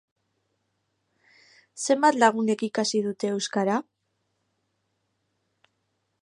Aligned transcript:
Zenbat 1.85 2.17
lagunek 2.23 2.63
ikasi 2.69 3.03
dute 3.09 3.31
euskara? 3.35 3.77